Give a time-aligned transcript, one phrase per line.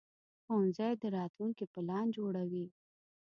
[0.43, 2.65] ښوونځی د راتلونکي پلان جوړوي